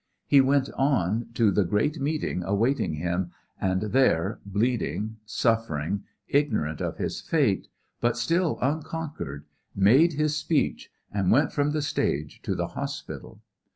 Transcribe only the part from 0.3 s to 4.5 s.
went on to the great meeting awaiting him and there,